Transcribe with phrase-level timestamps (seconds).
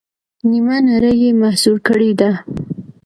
[0.49, 2.31] نیمه نړۍ یې مسحور کړې ده.